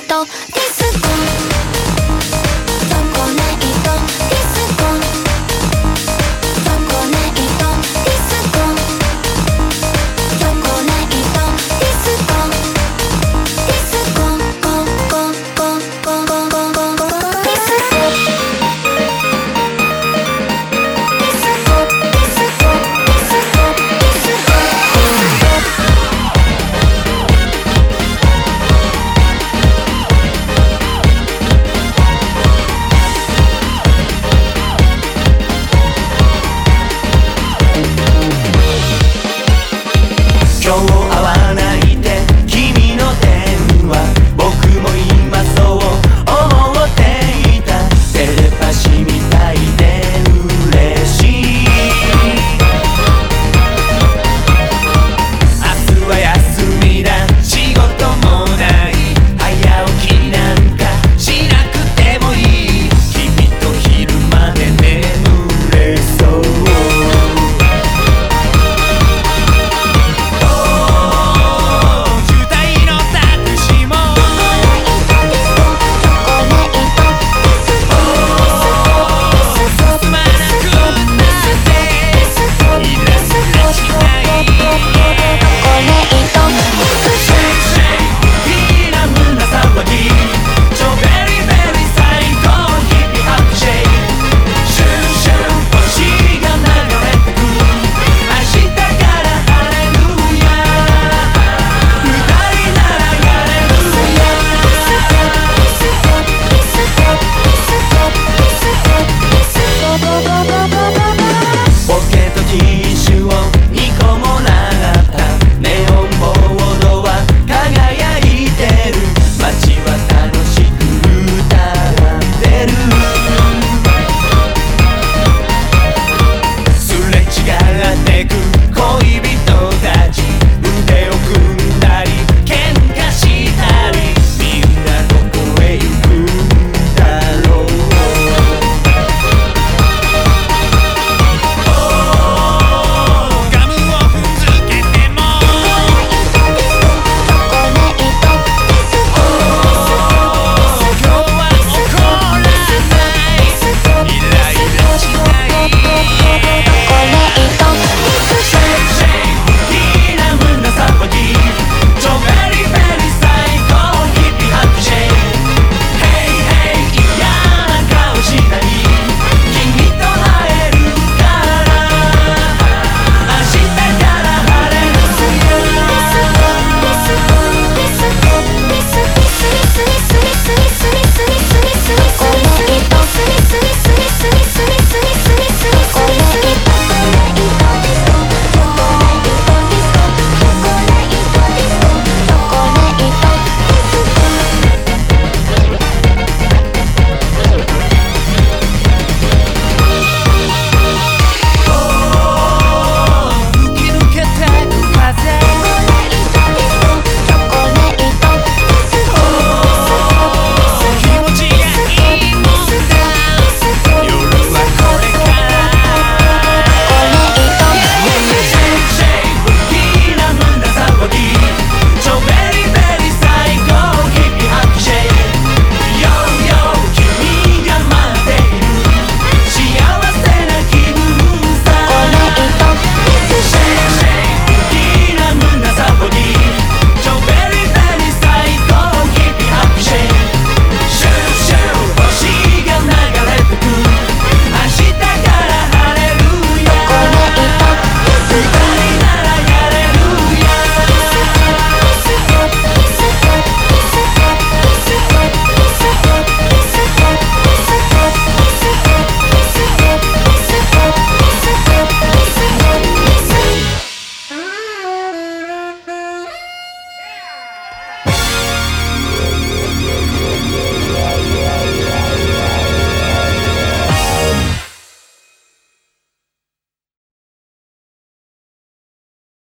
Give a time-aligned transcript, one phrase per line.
[0.00, 0.51] き